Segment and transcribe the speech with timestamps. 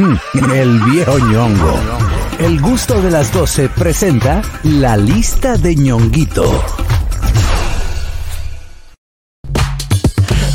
[0.00, 1.78] El viejo ñongo.
[2.38, 6.64] El gusto de las 12 presenta la lista de ñonguito.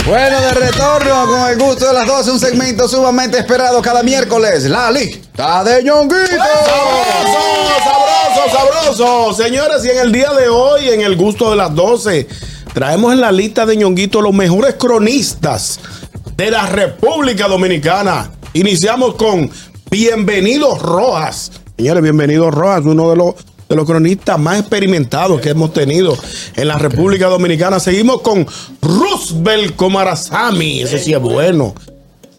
[0.08, 4.63] Bueno, de retorno con el gusto de las 12, un segmento sumamente esperado cada miércoles.
[4.63, 6.43] La lista de ñonguito.
[6.66, 9.43] Sabroso, sabroso, sabroso.
[9.43, 12.27] Señores, y en el día de hoy, en el gusto de las 12,
[12.73, 15.80] traemos en la lista de ñonguito los mejores cronistas
[16.36, 18.32] de la República Dominicana.
[18.56, 19.52] Iniciamos con
[19.92, 21.52] Bienvenidos Rojas.
[21.76, 23.36] Señores, Bienvenidos Rojas, uno de los,
[23.68, 26.18] de los cronistas más experimentados que hemos tenido
[26.55, 27.82] en la República Dominicana.
[27.82, 28.48] Seguimos con
[28.82, 30.84] Roosevelt Comarazami.
[30.84, 31.76] Ese sí es bueno.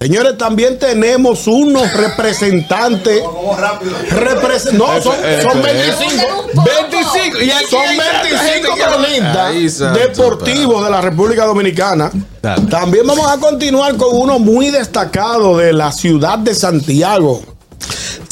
[0.01, 3.23] Señores, también tenemos unos representantes.
[4.11, 6.47] Repres- no, son, son 25.
[6.55, 7.39] 25.
[7.41, 9.55] Y son 25 cronistas
[9.95, 12.11] deportivos de la República Dominicana.
[12.71, 17.43] También vamos a continuar con uno muy destacado de la ciudad de Santiago.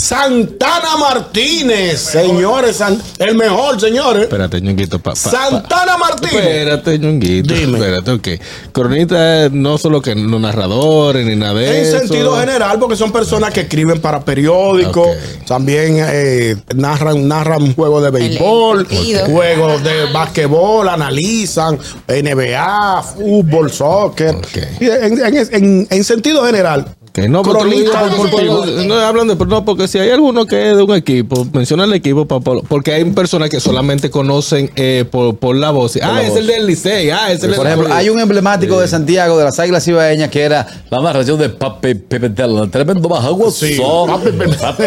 [0.04, 4.24] Santana Martínez, señores, San- el mejor, señores.
[4.24, 4.98] Espérate, ñonguito.
[4.98, 6.34] Pa, pa- Santana Martínez.
[6.44, 7.55] Espérate, ñonguito.
[7.55, 7.78] Dime.
[7.78, 8.28] Espérate, ok.
[8.72, 11.98] Cronista no solo que los narradores ni nada de En eso.
[12.00, 15.08] sentido general, porque son personas que escriben para periódicos,
[15.46, 18.86] también eh, narran, narran juegos de béisbol,
[19.27, 24.34] juegos de basquetbol, analizan NBA, fútbol, soccer.
[24.34, 24.58] Ok.
[24.80, 28.57] Y En, en- en- en sentido general, Que no, Cronista no, deportivo.
[28.65, 31.84] porque- no hablan de, no, porque si hay alguno que es de un equipo, menciona
[31.84, 35.97] el equipo, pa- por- porque hay personas que solamente conocen eh, por, por la voz.
[36.03, 36.39] Ah, la es voz.
[36.41, 39.45] el del Licey, ah, es el del Por ejemplo, hay un emblemático de Santiago de
[39.45, 43.79] las Águilas Ibaeñas que era la narración de Papi Pimentel, tremendo bajo Sí.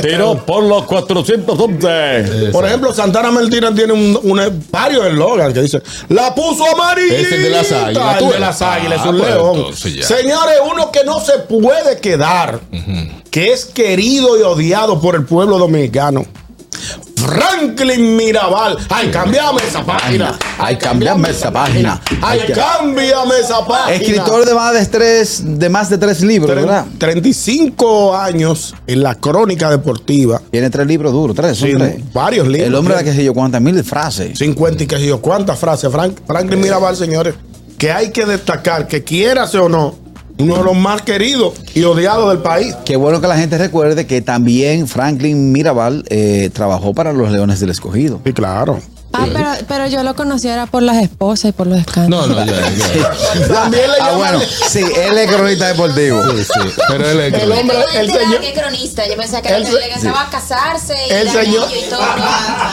[0.02, 2.50] Tiro por los 411.
[2.52, 7.20] por ejemplo, Santana Martínez tiene un, un- varios eslogans que dice, la puso amarilla.
[7.20, 8.22] Es el de las águilas.
[8.22, 10.04] El de las águilas, es un Ah, pues, león.
[10.04, 12.17] Señores, uno que no se puede quedar,
[13.32, 16.26] que es querido y odiado por el pueblo dominicano.
[17.16, 18.78] Franklin Mirabal.
[18.90, 20.38] Ay, cambiame esa página.
[20.60, 22.00] Ay, cámbiame esa página.
[22.22, 23.96] Ay, cámbiame esa página.
[23.96, 26.86] Escritor de más de tres, de más de tres libros, ¿verdad?
[27.00, 30.42] Tre- 35 años en la crónica deportiva.
[30.52, 32.14] Tiene tres libros duros, tres, Sí, tres.
[32.14, 32.68] varios libros.
[32.68, 34.38] El hombre de que sé yo cuántas mil frases.
[34.38, 35.92] 50 y qué sé yo, cuántas frases.
[35.92, 37.34] Frank, Franklin Mirabal, señores,
[37.80, 39.96] que hay que destacar que quiérase o no,
[40.40, 42.76] uno de los más queridos y odiados del país.
[42.86, 47.60] Qué bueno que la gente recuerde que también Franklin Mirabal eh, trabajó para los Leones
[47.60, 48.22] del Escogido.
[48.24, 48.80] Sí, claro.
[49.20, 52.28] Ah, pero, pero yo lo conocía era por las esposas y por los escándalos.
[52.30, 53.48] No, no, ya, ya.
[53.54, 54.40] También le Ah, llaman bueno,
[54.70, 56.24] sí, él es cronista deportivo.
[56.24, 58.42] Sí, sí, pero él es el hombre, el señor.
[58.42, 59.08] ¿Qué cronista?
[59.08, 61.64] Yo pensaba que El era se- que le gustaba casarse y El el señor.
[61.64, 62.00] anillo y todo.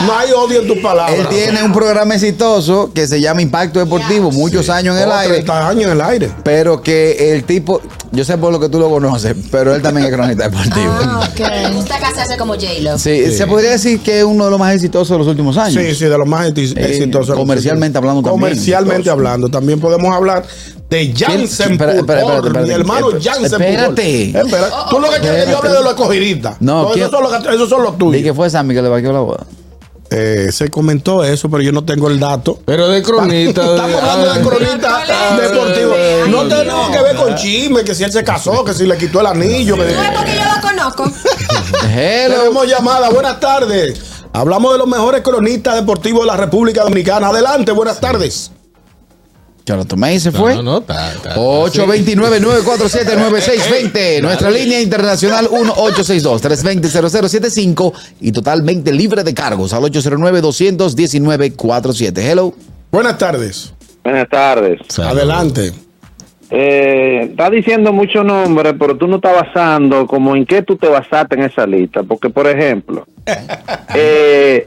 [0.07, 1.19] No hay odio en tus palabras.
[1.19, 5.15] Él tiene un programa exitoso que se llama Impacto Deportivo, muchos años en el Oh,
[5.15, 6.31] aire, 30 años en el aire.
[6.45, 7.81] pero que el tipo,
[8.13, 10.93] yo sé por lo que tú lo conoces, pero él también es cronista deportivo.
[11.01, 11.73] Ah, Le ok.
[11.75, 12.99] gusta casarse como J-Lo.
[12.99, 15.83] Sí, se podría decir que es uno de los más exitosos de los últimos años.
[15.83, 17.37] Sí, sí, de los más Eh, exitosos.
[17.37, 18.41] comercialmente hablando también.
[18.41, 19.13] Comercialmente Exitoso.
[19.13, 19.49] hablando.
[19.49, 20.45] También podemos hablar
[20.91, 22.67] de Jansen Espera, espera, espérate, Pujol, espérate.
[22.69, 24.31] mi hermano Espera- Jansen espérate.
[24.33, 24.47] Pujol.
[24.47, 24.71] Espera.
[24.91, 26.57] Tú lo que quieres que yo hable de los escogidistas.
[26.61, 28.23] No, No, ¿quién- esos, son los, esos son los ¿Y tuyos.
[28.23, 29.47] que fue Sammy que le vaqueó la boda?
[30.11, 32.61] Eh, se comentó eso, pero yo no tengo el dato.
[32.67, 33.63] Pero de cronista.
[33.63, 35.93] Estamos hablando de ah, cronista deportivo.
[35.97, 38.97] ay, No tenemos que ver con chisme, que si él se casó, que si le
[38.97, 39.75] quitó el anillo.
[39.77, 41.05] que- No es porque yo lo conozco.
[41.93, 42.37] Hello.
[42.37, 43.09] Tenemos llamada.
[43.11, 43.99] Buenas tardes.
[44.35, 47.29] Hablamos de los mejores cronistas deportivos de la República Dominicana.
[47.29, 48.51] Adelante, buenas tardes.
[49.65, 50.57] Ya lo tomé y se fue.
[50.57, 54.21] No, no, está- 829-947-9620.
[54.23, 62.19] Nuestra línea internacional 1862-320-0075 y totalmente libre de cargos al 809-219-47.
[62.19, 62.53] Hello.
[62.91, 63.73] Buenas tardes.
[64.03, 64.81] Buenas tardes.
[64.89, 65.17] Saludos.
[65.17, 65.73] Adelante.
[66.57, 70.89] Eh, está diciendo muchos nombres, pero tú no estás basando como en qué tú te
[70.89, 72.05] basaste en esa lista.
[72.05, 73.07] Porque, por ejemplo,
[73.95, 74.67] eh,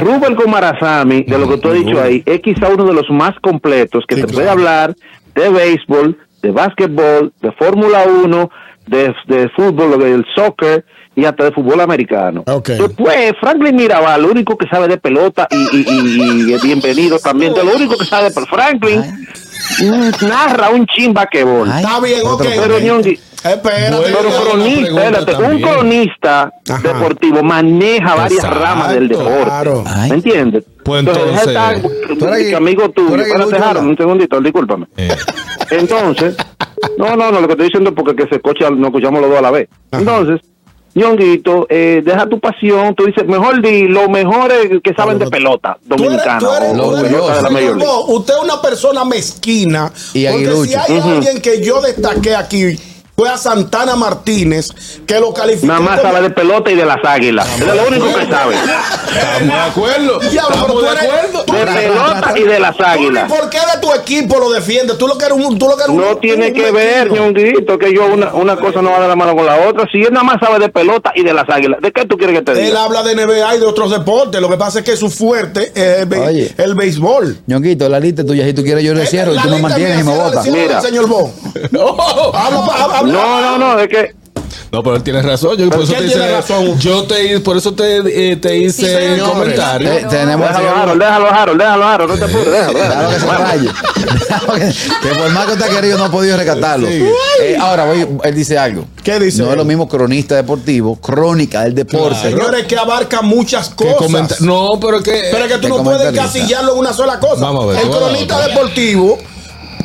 [0.00, 3.38] Rubel Comarazami, de lo que tú has dicho ahí, es quizá uno de los más
[3.40, 4.34] completos que Sí, te claro.
[4.36, 4.94] puede hablar
[5.34, 8.50] de béisbol, de básquetbol, de Fórmula 1,
[8.86, 12.44] de, de fútbol, del soccer y hasta de fútbol americano.
[12.66, 17.54] Después, Franklin Mirabal, lo único que sabe de pelota y, y- y- y bienvenido también,
[17.54, 19.02] de lo único que sabe de Franklin,
[20.28, 22.42] narra un chimba que Está bien, ok.
[22.44, 22.82] Pero, ok.
[22.82, 23.90] Ñongui, Espérate.
[23.90, 26.82] Bueno, pero cronista, espérate, un cronista Ajá.
[26.92, 29.44] deportivo maneja varias Exacto, ramas del deporte.
[29.44, 29.84] claro.
[30.08, 30.64] ¿Me entiendes?
[30.82, 34.86] Pues entonces- está- que Gui- amigo tuyo, un segundito, discúlpame.
[34.96, 35.08] Eh,
[35.70, 36.36] Entonces,
[36.98, 39.30] no, no, no, lo que estoy diciendo es porque que se escucha, nos escuchamos los
[39.30, 39.68] dos a la vez.
[39.92, 40.40] Entonces,
[40.96, 45.76] Ñonguito, eh, deja tu pasión, tú dices, mejor di los mejores que saben de pelota
[45.86, 49.92] Tú eres- dominicana tú eres- tú eres- usted es una persona mezquina.
[50.14, 50.64] Y porque aguilucho.
[50.64, 52.78] si hay alguien que yo destaqué aquí
[53.16, 54.68] fue a Santana Martínez,
[55.06, 55.68] que lo calificó.
[55.68, 57.48] Nada más como- sabe de pelota y de las águilas.
[57.58, 58.54] Es lo único que sabe.
[58.56, 60.18] Estamos de acuerdo.
[60.30, 61.44] Diablo, Estamos tú de eres- acuerdo.
[61.46, 63.32] tú De eres- pelota y de las ni águilas.
[63.32, 64.98] ¿Por qué de tu equipo lo defiendes?
[64.98, 65.58] Tú lo que eres un.
[65.58, 67.16] Tú lo que eres un- No tiene un que ver, equipo.
[67.16, 69.86] ñonguito, que yo una, una cosa no va de la mano con la otra.
[69.90, 72.36] Si él nada más sabe de pelota y de las águilas, ¿de qué tú quieres
[72.38, 72.84] que te Él diga?
[72.84, 74.42] habla de NBA y de otros deportes.
[74.42, 76.54] Lo que pasa es que su fuerte es el, Oye.
[76.58, 77.38] el béisbol.
[77.46, 80.04] Ñonguito, la lista tuya, si tú quieres yo le cierro y tú me mantienes y
[80.04, 80.46] me botas.
[80.48, 80.82] Mira.
[80.82, 81.32] señor Bo.
[82.34, 83.05] Habla, habla, habla.
[83.12, 84.14] No, no, no, es que
[84.72, 85.56] No, pero él tiene razón.
[85.56, 86.78] Yo, por ¿Pero eso te tiene hice, razón?
[86.80, 89.30] yo te, por eso te, eh, te hice el señor.
[89.32, 89.90] comentario.
[89.92, 93.20] Eh, tenemos al déjalo, Harold, déjalo, Harold, déjalo, Harold, no te apures, déjalo, Déjalo que
[93.20, 93.70] se raye.
[94.56, 96.88] Que, que por más que usted ha querido no ha podido rescatarlo.
[96.88, 98.84] Eh, ahora, voy, él dice algo.
[99.02, 99.50] ¿Qué dice No él?
[99.52, 102.20] es lo mismo cronista deportivo, crónica del deporte.
[102.30, 104.40] Señores, que abarca muchas cosas.
[104.40, 105.28] no, pero que.
[105.30, 107.40] Pero es que tú no puedes encasillarlo en una sola cosa.
[107.40, 109.18] Vamos a ver, el cronista deportivo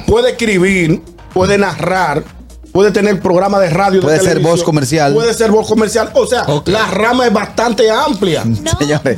[0.08, 1.02] puede escribir,
[1.34, 2.24] puede narrar,
[2.72, 4.00] puede tener programa de radio.
[4.00, 5.14] de Puede ser voz comercial.
[5.14, 6.10] Puede ser voz comercial.
[6.14, 8.44] O sea, la rama es bastante amplia.
[8.80, 9.18] Señores,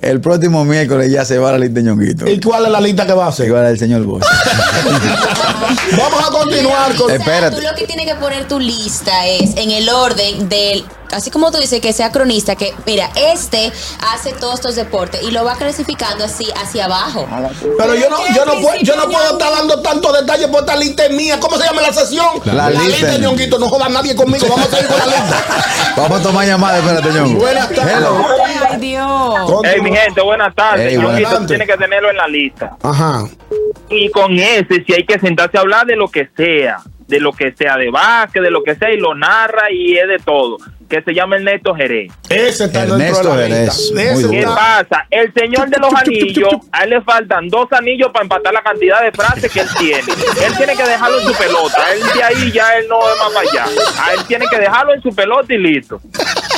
[0.00, 2.28] el próximo miércoles ya se va la lista de Ñonguito.
[2.28, 3.46] ¿Y cuál es la lista que va a hacer?
[3.46, 4.24] Igual el señor Bosch.
[5.96, 7.06] Vamos a continuar con.
[7.06, 7.56] O sea, Espérate.
[7.56, 10.84] tú lo que tienes que poner tu lista es en el orden del.
[11.12, 13.72] Así como tú dices que sea cronista, que mira, este
[14.12, 17.26] hace todos estos deportes y lo va clasificando así hacia abajo.
[17.78, 20.76] Pero yo no, yo no puedo, yo no puedo estar dando tantos detalles por esta
[20.76, 21.38] lista mía.
[21.40, 22.26] ¿Cómo se llama la sesión?
[22.44, 23.18] La lista.
[23.18, 23.58] Ñonguito.
[23.58, 24.46] No joda nadie conmigo.
[24.48, 25.44] Vamos a seguir con la lista.
[25.96, 27.40] Vamos a tomar llamada, espérate, Ñongo.
[27.40, 27.96] Buenas tardes.
[27.96, 28.26] Hello.
[28.68, 29.60] Ay, Dios.
[29.64, 30.94] Hey, mi gente, buenas tardes.
[30.96, 31.46] Hey, tardes.
[31.46, 32.76] tiene que tenerlo en la lista.
[32.82, 33.24] Ajá.
[33.88, 36.78] Y con ese, si hay que sentarse a hablar de lo que sea,
[37.10, 40.08] de lo que sea, de básquet, de lo que sea, y lo narra y es
[40.08, 40.56] de todo.
[40.88, 42.10] Que se llama Ernesto Jerez.
[42.28, 44.30] Ese está dentro Ernesto de la Jerez, muy.
[44.30, 45.06] ¿Qué pasa?
[45.08, 49.00] El señor de los anillos, a él le faltan dos anillos para empatar la cantidad
[49.02, 50.02] de frases que él tiene.
[50.44, 51.92] Él tiene que dejarlo en su pelota.
[51.92, 53.72] Él de ahí ya él no es más para allá.
[54.02, 56.00] A él tiene que dejarlo en su pelota y listo.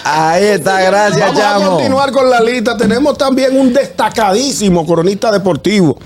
[0.04, 1.76] Ahí está, gracias, Vamos a chamo.
[1.76, 2.74] continuar con la lista.
[2.76, 5.98] Tenemos también un destacadísimo cronista deportivo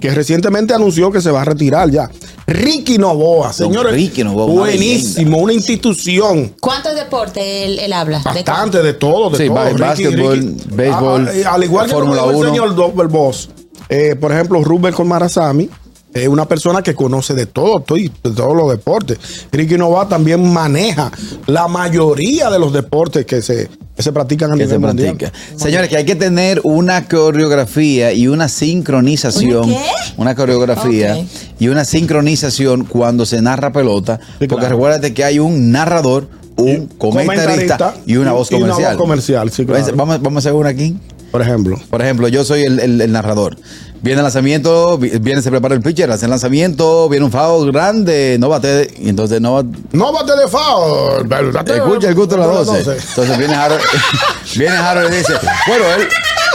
[0.00, 2.08] que recientemente anunció que se va a retirar ya.
[2.50, 3.92] Ricky Novoa, señores.
[3.94, 6.52] Ricky Novoa, una buenísimo, una institución.
[6.60, 8.18] ¿Cuántos deportes él, él habla?
[8.18, 9.54] ¿De Bastante de todo, de Sí, todo.
[9.78, 12.48] básquetbol, béisbol, Ah, ah, al igual que Fórmula el uno.
[12.48, 13.50] señor Double Boss.
[13.88, 15.70] Eh, por ejemplo, Rubén Colmarazami
[16.12, 19.18] es una persona que conoce de todo, to- de todos los deportes.
[19.52, 21.12] Ricky Novoa también maneja
[21.46, 25.16] la mayoría de los deportes que se, que se practican a que nivel se mundial.
[25.16, 25.38] practica.
[25.56, 29.64] Señores, que hay que tener una coreografía y una sincronización.
[29.64, 29.86] ¿Una qué?
[30.16, 31.24] Una coreografía
[31.58, 34.18] y una sincronización cuando se narra pelota.
[34.38, 34.76] Sí, porque claro.
[34.76, 38.96] recuérdate que hay un narrador, un comentarista, comentarista y una voz y una voz comercial.
[38.96, 39.86] comercial, sí, claro.
[39.96, 40.96] Vamos, vamos a hacer una aquí.
[41.30, 41.78] Por ejemplo.
[41.90, 43.56] Por ejemplo, yo soy el, el- el narrador.
[44.02, 47.70] Viene el lanzamiento, vi- viene, se prepara el pitcher, hace el lanzamiento, viene un foul
[47.70, 49.68] grande, no bate, y entonces no bate.
[49.92, 51.28] No bate de foul.
[51.52, 53.06] date- Escucha el gusto de las de las 12.
[53.10, 53.82] Entonces viene Harold,
[54.56, 55.34] viene Harold y dice,
[55.68, 56.08] bueno, él,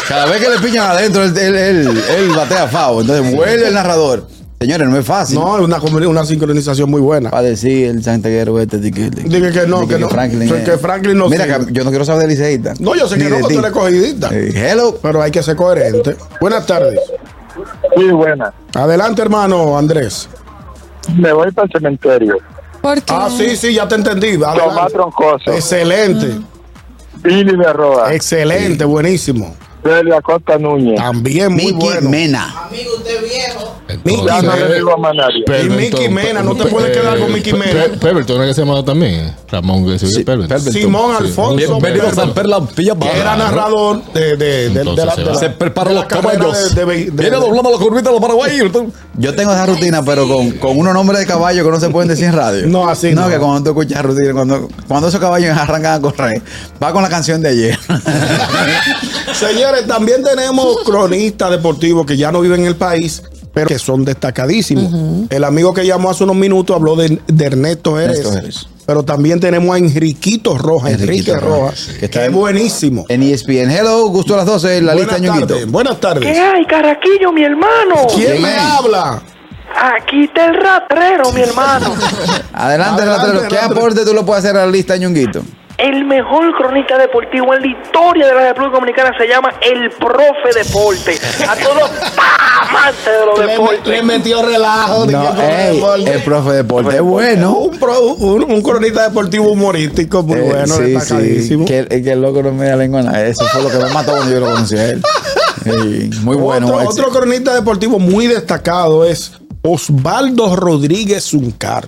[0.07, 3.01] cada vez que le pinchan adentro, él, él, él- él batea FAO.
[3.01, 4.27] Entonces vuelve el narrador.
[4.59, 5.35] Señores, no es fácil.
[5.37, 5.77] No, es una,
[6.07, 7.29] una sincronización muy buena.
[7.29, 10.09] Para decir el santeguero este de que, Dije que no, que no.
[10.09, 12.73] Franklin, Que Franklin no Mira, que yo no quiero saber de liceísta.
[12.79, 14.29] No, yo sé Ni que no, que tú eres cogidista.
[14.31, 14.97] Eh, hello.
[15.01, 16.15] Pero hay que ser coherente.
[16.39, 16.99] Buenas tardes.
[17.95, 18.53] Sí, buena.
[18.73, 20.29] Adelante, hermano Andrés.
[21.15, 22.37] Me voy para el cementerio.
[22.81, 23.13] ¿Por qué?
[23.15, 24.37] Ah, sí, sí, ya te entendí.
[24.37, 24.91] Tomás.
[24.91, 25.51] Troncoso.
[25.51, 26.39] Excelente,
[27.23, 28.13] Billy de Roa.
[28.13, 29.55] excelente, buenísimo.
[29.83, 30.95] Celia Costa Núñez.
[30.97, 32.09] También muy Mickey bueno.
[32.09, 32.69] Mena.
[34.03, 34.75] Mickey Ya no le Mena.
[34.75, 35.43] digo a más nadie.
[35.65, 37.83] Y Mickey Mena, no te puedes quedar con Mickey Mena.
[37.99, 39.33] Pemberton, ¿no es que se llama también?
[39.49, 40.59] Ramón, que se Sí, Pemberton.
[40.73, 41.15] Simón.
[41.15, 41.55] Alfonso.
[41.55, 43.43] Que Era ¿no?
[43.43, 48.09] narrador de, de, de, de Entonces la, se de- de- de- Viene doblando la curvita
[48.09, 48.71] de los paraguayos.
[49.17, 52.09] Yo tengo esa rutina, pero con, con unos nombres de caballo que no se pueden
[52.09, 52.67] decir en radio.
[52.67, 53.21] No, así no.
[53.21, 56.41] No, que cuando tú escuchas rutina, cuando, cuando esos caballos arrancan a correr,
[56.83, 57.79] va con la canción de ayer.
[59.33, 63.21] Señores, también tenemos cronistas deportivos que ya no viven en el país,
[63.55, 65.27] pero que son destacadísimos.
[65.31, 68.67] El amigo que llamó hace unos minutos habló de, de Ernesto Jerez.
[68.85, 72.33] Pero también tenemos a Enriquito Rojas, Enriquito Enrique Rojas, Rojas, que que, está es en-
[72.35, 73.05] buenísimo.
[73.09, 73.71] en ESPN.
[73.71, 75.47] Hello, gusto a las 12, la lista ñonguito.
[75.47, 75.71] tardes.
[75.71, 76.37] Buenas tardes.
[76.37, 78.05] hay, Carraquillo, mi hermano?
[78.13, 78.61] ¿Quién ¿Quién me es?
[78.61, 79.23] habla?
[79.97, 81.95] Aquí está el ratrero, mi hermano.
[82.53, 82.53] Adelante,
[83.01, 83.47] Adelante, Ratrero.
[83.49, 85.41] ¿Qué aporte tú lo puedes hacer a la lista ñonguito?
[85.77, 90.57] El mejor cronista deportivo en la historia de la República Dominicana se llama el profe
[90.57, 91.17] deporte.
[91.49, 91.91] A todos
[92.61, 93.87] amantes de los Le, deportes.
[93.87, 95.05] le metió relajo.
[95.05, 96.13] No, dije, ey, deporte.
[96.13, 97.57] el profe de deporte es bueno.
[97.57, 101.67] Un, pro- un, un cronista deportivo humorístico muy Eh, bueno, sí, destacadísimo.
[101.67, 101.73] sí.
[101.73, 103.25] Que, que el loco no me da lengua nada.
[103.25, 105.01] Eso fue lo que me mató cuando yo lo conocí a él.
[105.63, 106.73] Sí, muy bueno.
[106.73, 111.85] otro cronista deportivo muy destacado es Osvaldo Rodríguez Zuncar.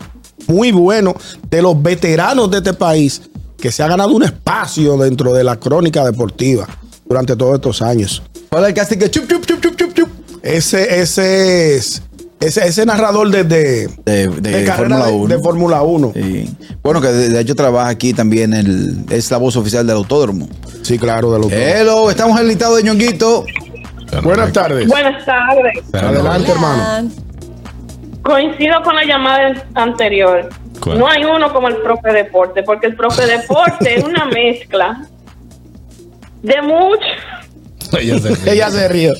[0.47, 1.15] muy bueno
[1.49, 3.21] de los veteranos de este país
[3.57, 6.67] que se ha ganado un espacio dentro de la crónica deportiva
[7.05, 8.21] durante todos estos años.
[8.49, 10.09] ¿Cuál es el casting que chup, chup, chup, chup, chup, chup?
[10.43, 12.03] Ese, ese es.
[12.39, 15.27] Ese, ese narrador de, de, De, de de carrera Fórmula de- 1.
[15.35, 16.11] de Fórmula 1.
[16.13, 16.55] Sí.
[16.83, 20.47] Bueno, que de, de hecho trabaja aquí también, el, es la voz oficial del autódromo.
[20.83, 21.59] Sí, claro, de los dos.
[21.59, 23.43] Hello, estamos en el listado de ñonguito.
[24.21, 24.87] Buenas tardes.
[24.87, 25.83] Buenas tardes.
[25.93, 27.09] Adelante, hermano.
[28.21, 30.47] Coincido con la llamada anterior.
[30.79, 30.99] ¿Cuál?
[30.99, 35.05] No hay uno como el profe deporte, porque el profe deporte es una mezcla
[36.43, 37.01] de mucho.
[37.99, 38.51] Ella se ríe.
[38.53, 39.13] Ella se ríe.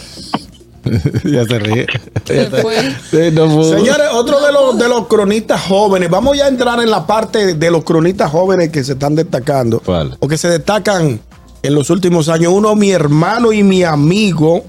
[1.25, 1.87] Ella se ríe.
[2.25, 2.75] Se fue.
[3.11, 3.77] Sí, no pudo.
[3.77, 6.09] Señores, otro de los, de los cronistas jóvenes.
[6.09, 9.79] Vamos ya a entrar en la parte de los cronistas jóvenes que se están destacando.
[9.81, 10.15] ¿Cuál?
[10.19, 11.19] O que se destacan
[11.63, 12.53] en los últimos años.
[12.53, 14.63] Uno, mi hermano y mi amigo,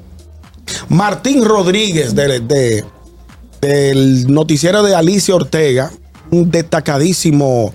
[0.89, 2.85] Martín Rodríguez, de, de-
[3.61, 5.91] del noticiero de Alicia Ortega.
[6.31, 7.73] Un destacadísimo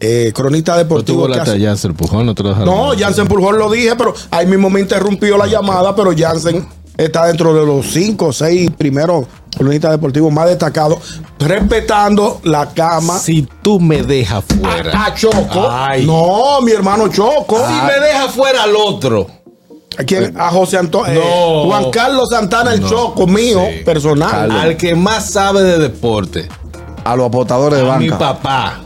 [0.00, 1.28] eh, cronista No deportivo.
[1.28, 2.74] la hace- el Pujón, no te lo dejaron.
[2.74, 7.26] no, Jansen Puljón lo dije, pero ahí mismo me interrumpió la llamada, pero Jansen está
[7.26, 13.18] dentro de los cinco o seis primeros cronistas deportivos más destacados, respetando la cama.
[13.18, 14.92] Si tú me dejas fuera.
[14.92, 15.68] A, a Choco.
[15.70, 16.04] Ay.
[16.04, 17.56] No, mi hermano Choco.
[17.66, 19.26] Si me dejas fuera al otro.
[19.96, 20.34] ¿A quién?
[20.38, 21.20] A José Antonio.
[21.20, 21.64] No.
[21.66, 22.88] Juan Carlos Santana, el No.
[22.88, 23.84] Choco mío, Sí.
[23.84, 24.50] personal.
[24.50, 26.48] Al que más sabe de deporte.
[27.04, 28.18] A los apostadores de A mi banca.
[28.34, 28.80] papá.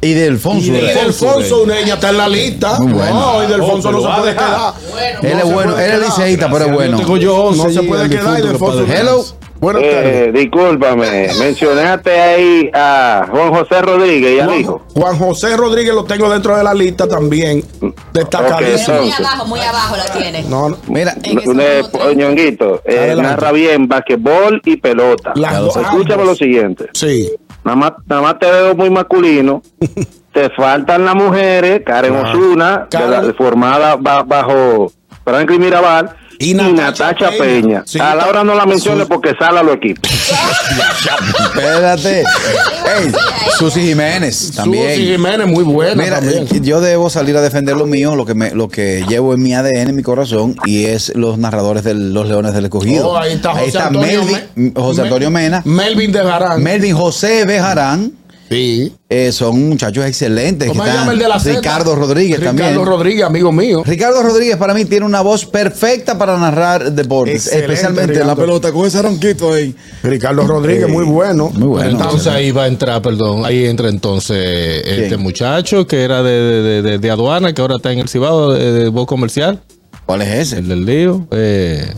[0.00, 0.66] Y de Alfonso.
[0.66, 0.92] Y de.
[1.00, 2.78] Alfonso Ureña está en la lista.
[2.80, 3.14] Muy bueno.
[3.14, 4.72] No, y de Alfonso Oh, no se puede dejar.
[4.74, 4.74] quedar.
[5.22, 6.96] Él No es bueno, él es liceísta, pero es bueno.
[6.98, 8.84] Tengo yo 11 No se puede quedar y de Alfonso.
[8.86, 9.24] Hello.
[9.58, 10.28] Buenas tardes.
[10.28, 14.82] Eh, discúlpame, mencionaste ahí a Juan José Rodríguez y al Juan, hijo.
[14.94, 17.64] Juan José Rodríguez lo tengo dentro de la lista también.
[18.12, 18.98] Destacadísimo.
[19.00, 20.42] Muy abajo, muy abajo la tiene.
[20.42, 20.76] No, no.
[20.88, 22.12] Mira, Eh, otro.
[22.12, 25.32] Ñonguito, eh, narra bien basquetbol y pelota.
[25.36, 26.26] Las dos, Escúchame ambos.
[26.26, 26.90] lo siguiente.
[26.92, 27.32] Sí.
[27.66, 29.60] Nada más, nada más te veo muy masculino.
[30.32, 32.20] te faltan las mujeres, Karen Ah.
[32.30, 33.34] Osuna, de la- Karen.
[33.34, 34.92] formada ba- bajo
[35.24, 37.38] Franklin Mirabal, Y Natacha Peña.
[37.38, 37.82] Peña.
[37.86, 40.10] Sí, a la está- hora no la menciones porque sale a los equipos.
[41.56, 42.20] espérate.
[42.20, 43.12] Ey,
[43.58, 44.90] Susi Jiménez también.
[44.94, 46.44] Susi Jiménez, muy buena Mira, también.
[46.50, 49.42] eh, yo debo salir a defender lo mío, lo que me, lo que llevo en
[49.42, 53.08] mi ADN, en mi corazón, y es los narradores de los Leones del Escogido.
[53.10, 56.62] Oh, ahí está José Antonio Melvin, Me- José Antonio Mena, Melvin de Jarán.
[56.62, 58.12] Melvin José Bejarán.
[58.48, 58.92] Sí.
[59.08, 60.68] eh, son muchachos excelentes.
[60.68, 61.38] ¿Cómo que están- el de la?
[61.38, 62.84] Ricardo Rodríguez Ricardo también.
[62.84, 63.82] Rodríguez, amigo mío.
[63.84, 68.34] Ricardo Rodríguez para mí tiene una voz perfecta para narrar deportes, Excelente, especialmente en la
[68.34, 68.42] Ricardo.
[68.42, 69.74] pelota con ese ronquito ahí.
[70.02, 71.50] Ricardo Rodríguez, muy bueno.
[71.54, 71.90] Muy bueno.
[71.90, 75.20] Entonces ahí va a entrar, perdón, ahí entra entonces este ¿Quién?
[75.20, 78.72] muchacho que era de, de- de- de aduana, que ahora está en el Cibao de,
[78.72, 79.60] de voz comercial,
[80.04, 80.58] ¿Cuál es ese?
[80.58, 81.26] el del lío.
[81.32, 81.92] Eh,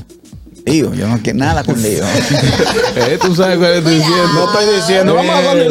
[0.70, 2.02] Lío, yo no quiero nada con lío.
[2.96, 4.28] eh, tú sabes cuál estoy diciendo.
[4.34, 5.14] No estoy diciendo.
[5.14, 5.68] Vamos a darle-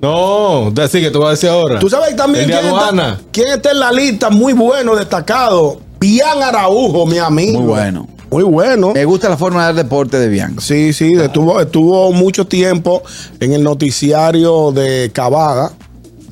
[0.00, 1.78] No, así que te voy a decir ahora.
[1.78, 5.80] Tú sabes también quién está, quién está en la lista, muy bueno, destacado.
[5.98, 7.60] Pian Araujo, mi amigo.
[7.60, 8.08] Muy bueno.
[8.30, 8.92] Muy bueno.
[8.94, 10.60] Me gusta la forma de dar deporte de Bianco.
[10.60, 13.02] Sí, sí, estuvo, estuvo mucho tiempo
[13.40, 15.72] en el noticiario de Cavaga,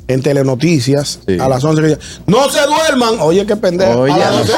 [0.06, 1.38] en Telenoticias, Sí.
[1.40, 1.82] a las 11.
[1.82, 3.16] que dice, No se duerman.
[3.20, 4.00] Oye, qué pendejo.
[4.02, 4.46] Oye, a, las,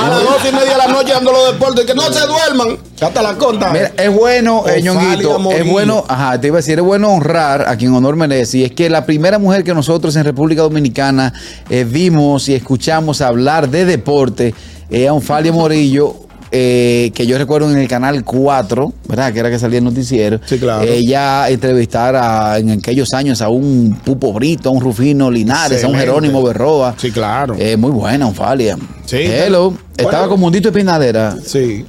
[0.00, 1.84] a las 12 y media de la noche dando los deportes.
[1.84, 2.78] Que no se duerman.
[3.00, 3.70] Hasta la conta.
[3.70, 7.68] Mira, es bueno, eh, Ñonguito, es bueno, ajá, te iba a decir, es bueno honrar
[7.68, 8.58] a quien honor merece.
[8.58, 11.32] Y es que la primera mujer que nosotros en República Dominicana
[11.68, 14.54] eh, vimos y escuchamos hablar de deporte
[14.90, 16.23] es Onfalia Morillo.
[16.56, 19.32] Eh, que yo recuerdo en el canal 4, ¿verdad?
[19.32, 20.38] Que era que salía el noticiero.
[20.46, 20.84] Sí, claro.
[20.84, 25.88] Ella entrevistar a- en aquellos años a un Pupo Brito, a un Rufino Linares, a
[25.88, 25.96] un.
[25.96, 26.94] Jerónimo Berroa.
[26.96, 27.56] Sí, claro.
[27.58, 28.78] Eh, muy buena, Onfalia.
[29.04, 29.16] Sí.
[29.18, 29.74] Hello.
[29.96, 31.36] Estaba con Mundito Espinadera.
[31.44, 31.84] Sí.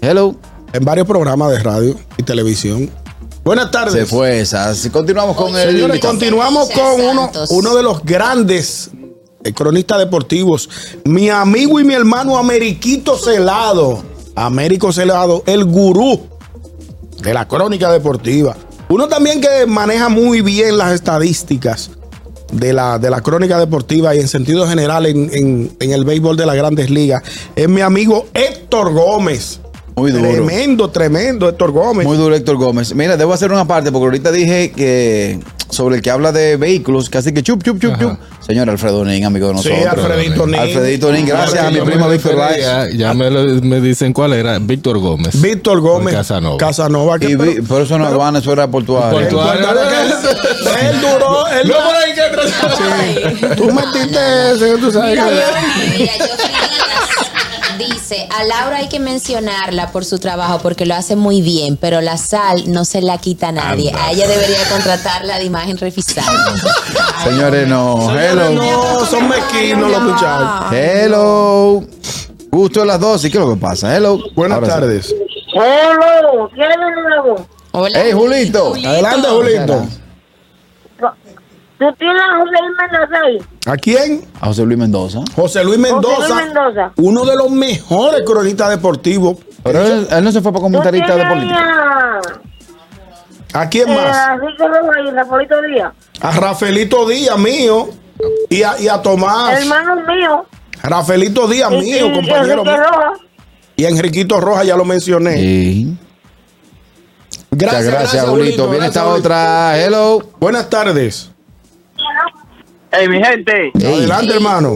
[0.00, 0.36] Hello.
[0.72, 2.88] En varios programas de radio y televisión.
[3.44, 3.94] Buenas tardes.
[3.94, 4.72] Se fue esa.
[4.92, 5.72] Continuamos con el.
[5.72, 8.90] Señores, continuamos con uno, uno de los grandes
[9.44, 10.68] eh, cronistas deportivos.
[11.04, 14.02] Mi amigo y mi hermano Ameriquito Celado.
[14.36, 16.20] Américo Celado, el gurú
[17.22, 18.56] de la crónica deportiva.
[18.88, 21.90] Uno también que maneja muy bien las estadísticas
[22.52, 26.36] de la, de la crónica deportiva y en sentido general en, en- en el béisbol
[26.36, 27.22] de las grandes ligas.
[27.56, 29.60] Es mi amigo Héctor Gómez.
[29.96, 30.28] Muy duro.
[30.28, 32.04] Tremendo, tremendo Héctor Gómez.
[32.06, 32.92] Muy duro Héctor Gómez.
[32.94, 35.38] Mira, debo hacer una parte porque ahorita dije que
[35.70, 38.12] sobre el que habla de vehículos, casi que chup, chup, chup, chup.
[38.46, 40.04] Señor Alfredo Nin, amigo de Sí, nosotros.
[40.04, 40.60] Alfredito Nin.
[40.60, 42.98] Alfredito Nin, gracias a mi primo Víctor refería, Rice.
[42.98, 45.40] Ya me, lo- me dicen cuál era, Víctor Gómez.
[45.40, 46.12] Víctor Gómez.
[46.14, 46.56] Por Casanova.
[46.58, 47.18] Casanova.
[47.18, 49.18] que- Y vi- pero- por eso no aduana, eso era portuario.
[49.18, 49.66] Portuario.
[49.70, 51.46] él duró.
[51.48, 55.18] Él, No por ahí que Tú metiste ese, tú sabes
[57.90, 62.00] Dice, a Laura hay que mencionarla por su trabajo porque lo hace muy bien, pero
[62.00, 63.92] la sal no se la quita a nadie.
[63.94, 66.54] A ella debería contratarla de imagen revisada.
[67.22, 68.18] Señores, no.
[68.18, 68.50] Hello.
[68.50, 70.72] no, son mezquinos los muchachos.
[70.72, 71.84] Hello.
[72.50, 73.24] Gusto de las dos.
[73.24, 73.94] ¿Y qué es lo que pasa?
[73.96, 74.18] Hello.
[74.34, 74.72] Buenas Ahora sí.
[74.72, 75.14] tardes.
[75.54, 77.46] Hola, ¿quién es de nuevo?
[77.72, 78.00] Hola.
[78.02, 78.74] Hey, Julito.
[78.74, 79.86] Adelante, Julito.
[81.90, 83.38] ¿Tú tienes a José Luis Mendoza ahí?
[83.66, 84.24] ¿A quién?
[84.40, 85.18] A José Luis Mendoza.
[85.36, 86.92] José Luis José Mendoza, Luis Mendoza.
[86.96, 89.36] uno de los mejores cronistas deportivos.
[89.62, 92.20] Pero él, él no se fue para ¿Tú comentarista de política.
[93.54, 94.16] a, ¿A quién eh, más?
[94.16, 95.92] a y Rafaelito Díaz?
[96.20, 97.88] A Rafaelito Díaz, mío.
[98.48, 99.60] Y a, y a Tomás.
[99.62, 100.40] Hermanos míos.
[100.82, 102.60] Rafaelito Díaz, Y- mío, y- y compañero.
[102.62, 102.82] Enrique mío.
[102.90, 103.20] Rojas.
[103.76, 105.36] Y a Enriquito Rojas, ya lo mencioné.
[105.38, 105.96] Sí.
[107.50, 108.62] Gracias, Muchas gracias, Julito.
[108.68, 109.78] Viene gracias, esta otra.
[109.82, 110.22] Hello.
[110.40, 111.30] Buenas tardes.
[112.96, 113.72] Hey, mi gente.
[113.74, 114.74] Adelante, hermano.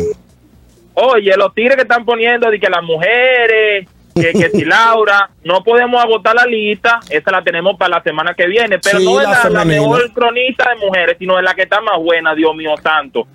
[0.95, 5.63] Oye, los tigres que están poniendo de que las mujeres, que, que si Laura, no
[5.63, 9.21] podemos agotar la lista, esa la tenemos para la semana que viene, pero Sí, no
[9.21, 12.35] es la la, la mejor cronista de mujeres, sino es la que está más buena,
[12.35, 13.27] Dios mío santo.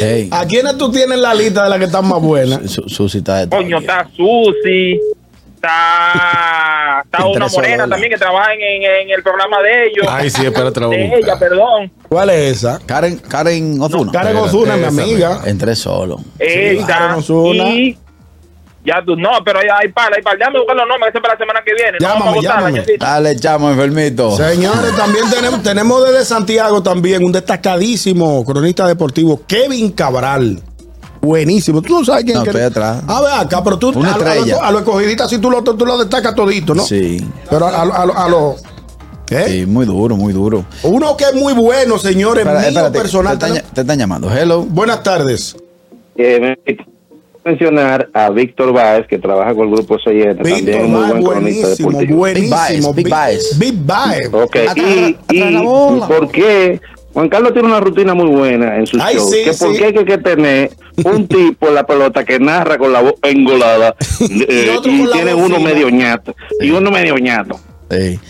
[0.00, 0.28] Hey.
[0.32, 2.70] ¿A quiénes tú tienes la lista de las que están más buenas?
[2.70, 4.98] Su- Susi está de Coño, está Susi,
[5.66, 10.06] está, está Entre una morena también que trabaja en, en- en el programa de ellos.
[10.08, 11.92] Ay, sí, espérate, la de ella, perdón.
[12.08, 12.78] ¿Cuál es esa?
[12.86, 14.12] Karen, Karen Ozuna.
[14.12, 15.40] Karen Ozuna, mi amiga.
[15.44, 16.18] Entré solo.
[16.38, 16.86] Esa.
[16.86, 17.64] Karen Ozuna.
[17.64, 17.98] Y
[18.84, 20.38] ya tú, no, pero hay, hay par, hay par.
[20.38, 21.98] Déjame buscar los nombres, ese es para la semana que viene.
[22.00, 22.42] No Llámame, votar,
[22.72, 22.84] llámame.
[22.98, 24.36] Dale, chamo, enfermito.
[24.36, 30.60] Señores, también tenemos, tenemos desde Santiago también un destacadísimo cronista deportivo, Kevin Cabral.
[31.26, 31.82] Buenísimo.
[31.82, 33.02] Tú no sabes quién No, que- estoy atrás.
[33.06, 34.58] A ver, acá, pero tú Una a, lo- a lo- estrella.
[34.62, 36.82] a los escogidistas sí tú lo, tú lo destacas todito, ¿no?
[36.84, 37.18] Sí.
[37.50, 38.62] Pero a, a, a, lo- a los.
[39.30, 39.44] ¿eh?
[39.48, 40.64] Sí, muy duro, muy duro.
[40.84, 43.38] Uno que es muy bueno, señores, Espera, mío espérate, personal.
[43.38, 44.30] Te, están- te están llamando.
[44.34, 44.62] Hello.
[44.62, 45.56] Buenas tardes.
[46.16, 46.76] Eh, me-
[47.44, 51.10] mencionar a Víctor Báez, que trabaja con el grupo CN, también Víctor un muy Baez,
[51.12, 52.18] buen cronista buenísimo, deportivo.
[52.18, 52.92] buenísimo.
[52.94, 54.28] Big Baez, Big Big Baez.
[54.34, 56.08] Ok, y, y bola.
[56.08, 56.80] por qué
[57.16, 59.26] Juan Carlos tiene una rutina muy buena en su Ay, show.
[59.26, 59.78] sí, que por sí.
[59.78, 60.70] qué hay que tener
[61.02, 65.32] un tipo en la pelota que narra con la voz engolada eh, y la tiene
[65.34, 67.58] uno medio ñato y uno medio ñato.
[67.90, 68.20] Sí.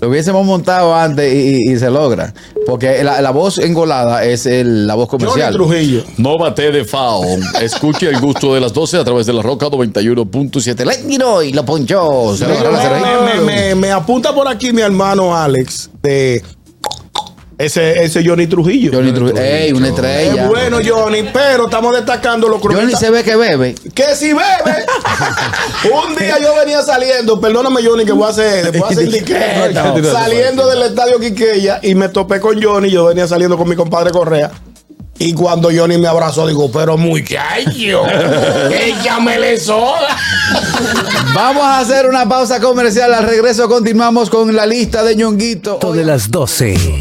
[0.00, 2.32] Lo hubiésemos montado antes y, y- y se logra.
[2.66, 5.52] Porque la, la voz engolada es el- la voz comercial.
[5.54, 6.04] Trujillo.
[6.18, 7.24] No bate de FAO.
[7.60, 10.84] Escuche el gusto de las 12 a través de la Roca 91.7.
[10.84, 12.36] Le tiró y lo ponchó.
[12.36, 16.44] Se me, me- me- me apunta por aquí mi hermano Alex de
[17.58, 18.92] ese, ese Johnny Trujillo.
[18.92, 19.40] Johnny Trujillo.
[19.42, 20.46] Ey, una Es estrella.
[20.46, 23.00] bueno, Johnny, pero estamos destacando los Johnny cronistas.
[23.00, 23.74] se ve que bebe.
[23.94, 24.86] Que si bebe.
[26.08, 30.12] un día yo venía saliendo, perdóname Johnny que voy a hacer, voy a hacer discreto.
[30.12, 34.12] saliendo del estadio Quiqueya y me topé con Johnny, yo venía saliendo con mi compadre
[34.12, 34.50] Correa.
[35.20, 38.04] Y cuando Johnny me abrazó, digo, pero muchacho,
[38.70, 40.16] échamele soda.
[41.34, 43.12] Vamos a hacer una pausa comercial.
[43.12, 45.80] Al regreso continuamos con la lista de ñonguito.
[45.92, 47.00] de las 12.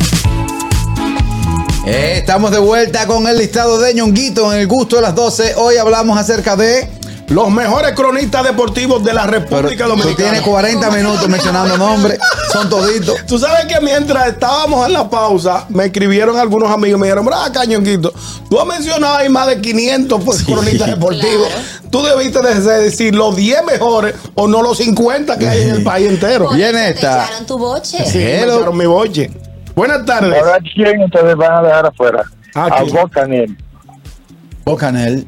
[1.90, 5.56] Eh, estamos de vuelta con el listado de ñonguito en el gusto de las 12.
[5.56, 6.90] Hoy hablamos acerca de.
[7.30, 10.16] Los mejores cronistas deportivos de la Pero República tú Dominicana.
[10.16, 12.20] tienes 40 minutos mencionando nombres.
[12.54, 13.18] Son toditos.
[13.26, 17.26] Tú sabes que mientras estábamos en la pausa, me escribieron algunos amigos y me dijeron,
[17.26, 18.14] mira, cañonquito,
[18.50, 21.50] tú has mencionado ahí más de 500 pues, cronistas deportivos.
[21.90, 25.84] Tú debiste de decir los 10 mejores o no los 50 que hay en el
[25.84, 26.50] país entero.
[26.52, 27.26] Viene eso te esta.
[27.26, 28.06] echaron tu boche.
[28.10, 29.32] Sí, me echaron mi boche.
[29.78, 30.34] Buenas tardes.
[30.38, 32.24] Ahora, ¿quién ustedes van a dejar afuera?
[32.56, 32.96] Ah, a ¿quién?
[32.96, 33.58] Bocanel.
[34.66, 35.28] Bocanel.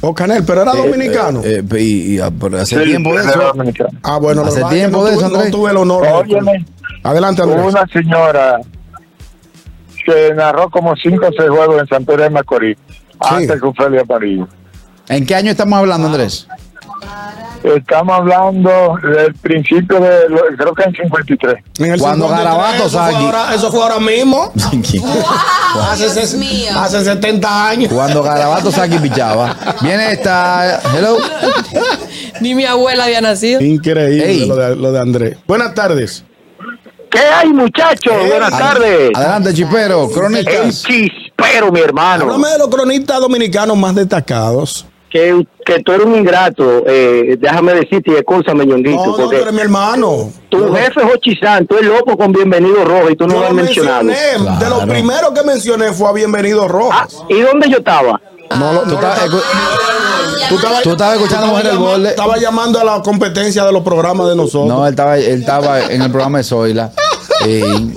[0.00, 1.40] O Canel, pero era dominicano.
[1.44, 3.38] Eh, eh, y, y, ah, pero hace Sí, tiempo de eso.
[3.54, 3.90] dominicano.
[4.02, 5.50] ah, bueno, hace tiempo no de tuve, eso, no Andrés.
[5.52, 6.06] tuve el honor.
[6.06, 6.64] Óyeme,
[7.02, 7.62] Adelante, Andrés.
[7.64, 8.60] una señora
[10.04, 12.76] que narró como 5 o 6 juegos en San Pedro de Macorís,
[13.20, 14.48] antes que Ofelia Amarillo.
[15.08, 16.48] ¿En qué año estamos hablando, Andrés?
[17.64, 20.26] Estamos hablando del principio de,
[20.58, 21.54] creo que en 53.
[21.78, 24.52] En el Cuando 53, Garabato eso ahora, eso fue ahora mismo.
[25.00, 25.82] ¡Wow!
[25.90, 26.70] hace, Dios ses- mío.
[26.76, 27.90] hace 70 años.
[27.92, 29.56] Cuando Garabato Saki pichaba.
[29.80, 30.78] Viene esta.
[30.94, 31.16] Hello.
[32.42, 33.62] Ni mi abuela había nacido.
[33.62, 34.46] Increíble Ey.
[34.46, 35.38] lo, de, lo de Andrés.
[35.46, 36.22] Buenas tardes.
[37.10, 38.12] ¿Qué hay, muchachos?
[38.20, 38.28] Hey.
[38.28, 39.10] Buenas tardes.
[39.14, 40.04] Adelante, Chipero.
[40.04, 40.82] El Cronistas.
[40.82, 42.24] chispero, mi hermano.
[42.24, 44.86] Háblame de los cronistas dominicanos más destacados.
[45.14, 46.82] Que, que tú eres un ingrato.
[46.88, 48.96] Eh, déjame decirte, y escúchame, ñonguito.
[49.06, 50.32] No, no, tú eres mi hermano.
[50.48, 53.50] tu jefe es Ochizán, tú eres loco con Bienvenido Rojo y tú no lo has
[53.50, 54.02] lo mencionado.
[54.02, 54.32] mencioné.
[54.54, 54.76] De Claro.
[54.78, 57.16] los primeros que mencioné fue a Bienvenido Ah, Rojas.
[57.28, 58.20] ¿Y dónde yo estaba?
[58.58, 59.42] No, lo- Tú no lo- estabas escu-
[60.48, 62.08] tú estabas- tú estabas escuchando Mujer del Borde.
[62.08, 64.66] Estaba llamando a la competencia de los programas de nosotros.
[64.66, 66.90] No, él estaba, él estaba en el programa de Zoila.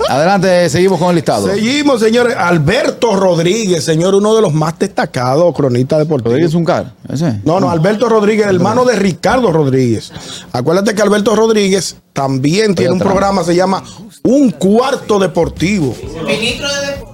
[0.08, 1.46] Adelante, seguimos con el listado.
[1.46, 2.34] Seguimos, señores.
[2.36, 6.32] Alberto Rodríguez, señor, uno de los más destacados cronistas deportivos.
[6.32, 7.40] Rodríguez Uncar, ese.
[7.44, 10.12] No, no, Alberto Rodríguez, hermano de Ricardo Rodríguez.
[10.52, 13.82] Acuérdate que Alberto Rodríguez también tiene un programa, se llama
[14.24, 15.94] Un Cuarto Deportivo.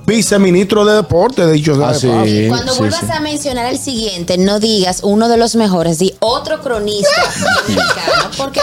[0.06, 2.06] Viceministro de Deporte, de dicho sea Ah, de sí.
[2.08, 2.48] paso.
[2.48, 3.06] Cuando sí, vuelvas sí.
[3.10, 7.08] a mencionar el siguiente, no digas uno de los mejores, di otro cronista
[7.66, 8.60] dominicano, porque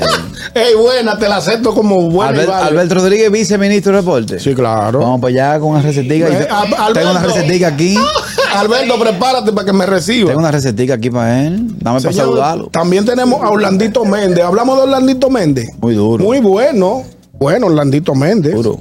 [0.54, 2.32] Ey, buena, te la acepto como buena.
[2.32, 2.84] Albert- vale.
[2.86, 4.40] Rodríguez, viceministro de deporte.
[4.40, 5.00] Sí, claro.
[5.00, 6.28] Vamos para allá con una recetica.
[6.28, 6.92] Eh, Alberto.
[6.92, 7.96] Tengo una recetica aquí.
[8.54, 10.28] Alberto, prepárate para que me reciba.
[10.28, 11.66] Tengo una recetica aquí para él.
[11.78, 12.66] Dame para saludarlo.
[12.68, 14.44] También tenemos a Orlandito Méndez.
[14.44, 15.68] Hablamos de Orlandito Méndez.
[15.80, 16.24] Muy duro.
[16.24, 17.04] Muy bueno.
[17.38, 18.54] Bueno, Orlandito Méndez.
[18.54, 18.78] Duro.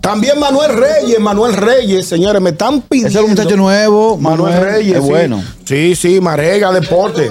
[0.00, 3.08] También Manuel Reyes, Manuel Reyes, señores, me están pidiendo.
[3.10, 4.16] Ese es un muchacho nuevo.
[4.16, 4.96] Manuel, Manuel Reyes.
[4.96, 5.08] Es sí.
[5.08, 5.42] bueno.
[5.64, 7.30] Sí, sí, Marega Deporte.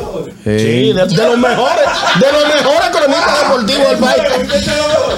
[0.58, 0.94] Sí.
[0.94, 1.86] De, de los mejores,
[2.20, 4.22] de los mejores cronistas deportivos del país.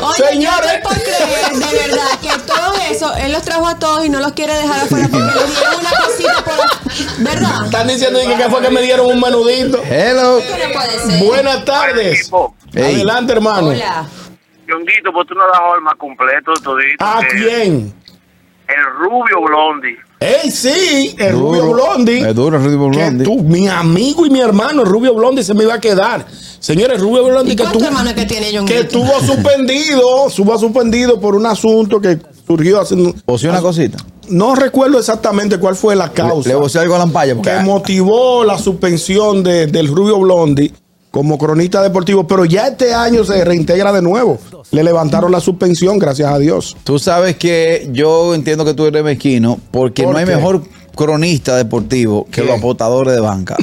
[0.02, 0.42] Oye, Señores.
[0.42, 4.10] yo estoy por creer, de verdad, que todo eso, él los trajo a todos y
[4.10, 7.24] no los quiere dejar afuera porque le dieron una cosita por...
[7.24, 7.66] ¿Verdad?
[7.66, 9.82] Están diciendo que, que fue que me dieron un menudito.
[9.84, 10.40] Hello.
[10.40, 11.26] no.
[11.26, 12.32] Buenas tardes.
[12.76, 13.68] Adelante, hermano.
[13.68, 14.08] Hola.
[14.68, 17.04] Yonguito, pues tú no das el más completo todito.
[17.04, 17.94] ¿A quién?
[18.70, 19.96] El Rubio Blondi.
[20.20, 21.16] ¡Ey, sí!
[21.18, 21.48] El Duro.
[21.62, 22.18] Rubio Blondi.
[22.20, 23.24] Es duro, el Rubio Que Blondi.
[23.24, 26.26] tú, mi amigo y mi hermano, el Rubio Blondi, se me iba a quedar.
[26.60, 31.20] Señores, Rubio Blondi, ¿Y que, cuántos tú- que tiene John que estuvo suspendido, estuvo suspendido
[31.20, 32.96] por un asunto que surgió hace.
[33.26, 33.98] O sea, una cosita.
[34.28, 37.36] No recuerdo exactamente cuál fue la Le, causa le voceé algo a la ampalla.
[37.36, 40.72] Porque que motivó la suspensión de- del Rubio Blondi
[41.12, 44.38] como cronista deportivo, pero ya este año se reintegra de nuevo.
[44.72, 46.78] Le levantaron la suspensión, gracias a Dios.
[46.84, 50.36] Tú sabes que yo entiendo que tú eres mezquino porque ¿Por no hay qué?
[50.36, 50.62] mejor
[50.96, 53.56] cronista deportivo que los apostadores de banca.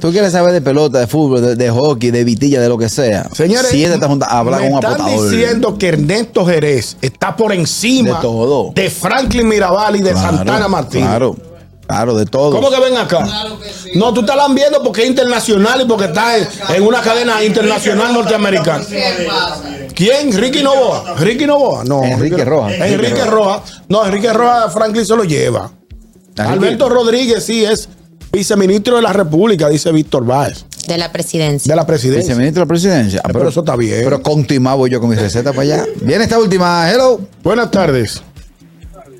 [0.00, 2.88] Tú quieres saber de pelota, de fútbol, de, de hockey, de vitilla, de lo que
[2.88, 3.28] sea.
[3.34, 5.30] Señores, siéntate junto a hablar me con un están apostador.
[5.30, 8.70] diciendo que Ernesto Jerez está por encima De todo.
[8.76, 11.00] de Franklin Mirabal y de Claro, Santana Martín.
[11.00, 11.36] Claro,
[11.88, 12.52] claro, de todo.
[12.52, 13.26] ¿Cómo que ven acá?
[13.94, 16.46] No, tú estás viendo porque es internacional y porque está en,
[16.76, 18.84] en una cadena internacional norteamericana.
[19.94, 20.32] ¿Quién?
[20.36, 21.14] Ricky Novoa.
[21.18, 21.84] Ricky Novoa.
[21.84, 22.04] No.
[22.04, 22.72] Enrique Rojas.
[22.78, 23.82] Enrique Rojas.
[23.88, 25.70] No, Enrique Rojas, Franklin se lo lleva.
[26.36, 27.88] Alberto Rodríguez sí es
[28.30, 31.72] viceministro de la República, dice Víctor Báez, De la presidencia.
[31.72, 32.28] de la presidencia.
[32.28, 33.20] Viceministro de la presidencia.
[33.24, 34.02] Ah, Pero eso está bien.
[34.04, 35.84] Pero continuado yo con mi receta para allá.
[36.02, 36.88] Viene esta última.
[36.92, 37.18] Hello.
[37.42, 38.22] Buenas tardes.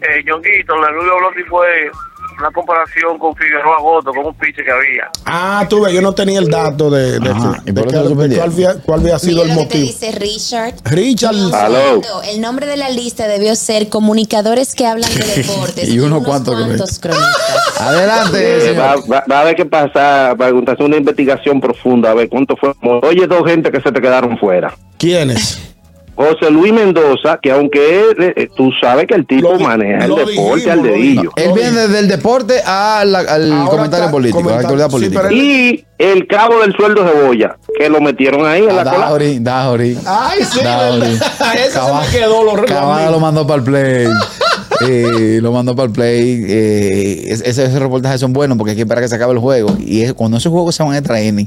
[0.00, 1.66] Eh, Yonguito, el Rubio Blondi fue
[2.38, 5.10] una comparación con Figueroa Goto, con un piche que había.
[5.24, 8.74] Ah, tú ves, yo no tenía el dato de, de, Ajá, de- de cuál, había,
[8.80, 9.86] cuál había sido Mira el lo que te motivo.
[9.86, 10.74] dice Richard.
[10.84, 11.54] Richard.
[11.54, 12.00] Aló.
[12.24, 15.88] El nombre de la lista debió ser comunicadores que hablan de deportes.
[15.88, 17.80] Y unos unos cuantos cuantos cronistas.
[17.80, 22.10] Adelante, Eh, va, va- va a haber que pasar, va a hacer una investigación profunda,
[22.10, 22.72] a ver cuánto fue.
[23.02, 24.74] Oye, dos gente que se te quedaron fuera.
[24.98, 25.58] ¿Quiénes?
[26.20, 30.10] José Luis Mendoza, que aunque él, eh, tú sabes que el tipo Lo maneja el
[30.16, 31.30] deporte dijimos, al lo dedillo.
[31.36, 35.32] Él viene desde el deporte a la- al Ahora comentario político, a la actualidad política.
[35.32, 39.06] Y el cabo del sueldo de Boya, que lo metieron ahí en Ah, la cola.
[39.06, 39.96] Dauri, Dauri.
[40.04, 43.10] Ay, sí, se me quedó lo, mío.
[43.12, 44.08] lo mandó para el play.
[44.88, 46.44] Eh, lo mandó para el play.
[46.48, 49.38] Eh, es- ese- esos reportajes son buenos porque hay que esperar que se acabe el
[49.38, 49.76] juego.
[49.78, 51.46] Y es- cuando esos juegos se van a training,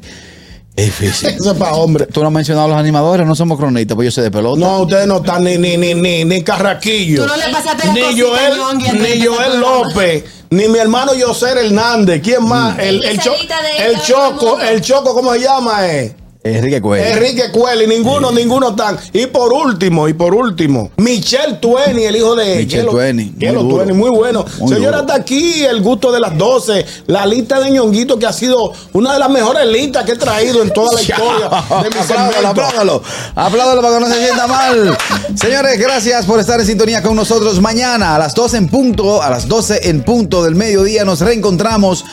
[0.75, 1.29] es difícil.
[1.39, 2.05] Eso es para hombre.
[2.07, 4.60] Tú no has mencionado a los animadores, no somos cronistas, pues yo sé de pelota.
[4.60, 7.23] No, ustedes no están ni, ni, ni, ni, ni Carraquillo.
[7.23, 8.53] Tú no le pasaste la ni Joel,
[9.01, 9.60] ni Joel.
[9.60, 12.21] López, ni mi hermano Yoser Hernández.
[12.23, 12.77] ¿Quién más?
[12.79, 15.88] El, el, cho- el el Choco, el Choco, ¿cómo se llama?
[15.88, 16.15] Eh?
[16.43, 17.06] Enrique Cuello.
[17.06, 18.97] Enrique Cueli, ninguno, ninguno están.
[19.13, 23.25] Y por último, y por último, Michelle Tueni, el hijo de Michel Gelo- Tueni.
[23.30, 24.43] Tueni, muy bueno.
[24.60, 25.12] Muy Señora, duro.
[25.12, 29.13] hasta aquí el gusto de las 12, la lista de ñonguito que ha sido una
[29.13, 31.49] de las mejores listas que he traído en toda la historia
[31.84, 31.95] de mi.
[33.36, 34.97] Apláudalo para que no se sienta mal.
[35.36, 37.62] Señores, gracias por estar en sintonía con nosotros.
[37.62, 42.04] Mañana a las 12 en punto, a las 12 en punto del mediodía nos reencontramos.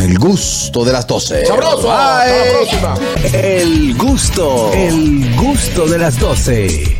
[0.00, 1.46] El gusto de las 12.
[1.46, 1.90] Sabroso.
[1.90, 2.94] Hasta la próxima.
[3.32, 6.96] El gusto, el gusto de las 12.